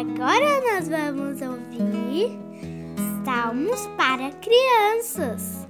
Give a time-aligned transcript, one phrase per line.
[0.00, 2.38] Agora nós vamos ouvir
[3.22, 5.68] Salmos para crianças.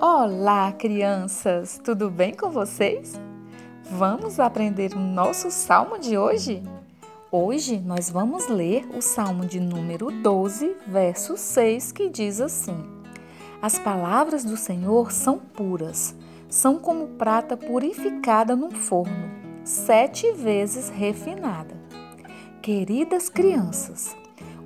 [0.00, 1.80] Olá, crianças!
[1.84, 3.14] Tudo bem com vocês?
[3.88, 6.60] Vamos aprender o nosso salmo de hoje?
[7.30, 12.84] Hoje nós vamos ler o salmo de número 12, verso 6, que diz assim:
[13.62, 16.16] As palavras do Senhor são puras,
[16.48, 19.30] são como prata purificada num forno,
[19.62, 21.85] sete vezes refinada.
[22.66, 24.16] Queridas crianças,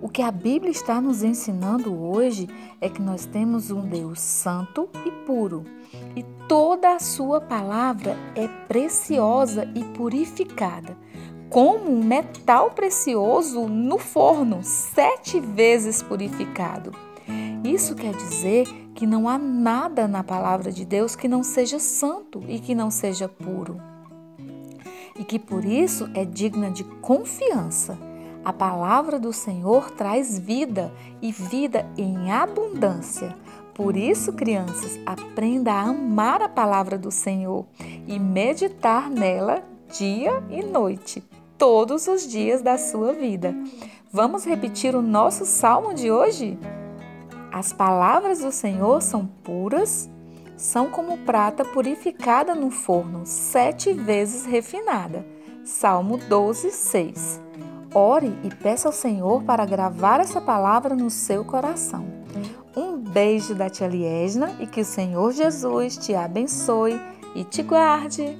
[0.00, 2.48] o que a Bíblia está nos ensinando hoje
[2.80, 5.66] é que nós temos um Deus santo e puro,
[6.16, 10.96] e toda a sua palavra é preciosa e purificada,
[11.50, 16.92] como um metal precioso no forno, sete vezes purificado.
[17.62, 22.42] Isso quer dizer que não há nada na palavra de Deus que não seja santo
[22.48, 23.89] e que não seja puro.
[25.20, 28.10] E que por isso é digna de confiança
[28.42, 33.36] a palavra do Senhor traz vida e vida em abundância.
[33.74, 37.66] Por isso, crianças, aprenda a amar a palavra do Senhor
[38.06, 41.22] e meditar nela dia e noite,
[41.58, 43.54] todos os dias da sua vida.
[44.10, 46.58] Vamos repetir o nosso salmo de hoje?
[47.52, 50.08] As palavras do Senhor são puras,
[50.60, 55.24] são como prata purificada no forno, sete vezes refinada.
[55.64, 57.40] Salmo 12, 6.
[57.94, 62.04] Ore e peça ao Senhor para gravar essa palavra no seu coração.
[62.76, 67.00] Um beijo da tia Liesna e que o Senhor Jesus te abençoe
[67.34, 68.38] e te guarde.